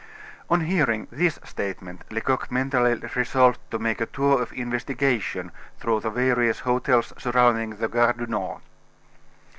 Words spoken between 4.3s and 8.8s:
of investigation through the various hotels surrounding the Gare du Nord.